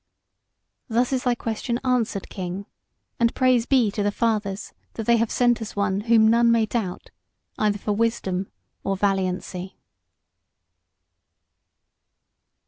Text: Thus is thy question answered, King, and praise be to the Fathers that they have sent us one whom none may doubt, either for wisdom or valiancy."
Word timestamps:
Thus 0.87 1.13
is 1.13 1.25
thy 1.25 1.35
question 1.35 1.77
answered, 1.83 2.27
King, 2.27 2.65
and 3.19 3.35
praise 3.35 3.67
be 3.67 3.91
to 3.91 4.01
the 4.01 4.11
Fathers 4.11 4.73
that 4.95 5.05
they 5.05 5.17
have 5.17 5.29
sent 5.29 5.61
us 5.61 5.75
one 5.75 6.01
whom 6.01 6.27
none 6.27 6.51
may 6.51 6.65
doubt, 6.65 7.11
either 7.59 7.77
for 7.77 7.93
wisdom 7.93 8.47
or 8.83 8.97
valiancy." 8.97 9.77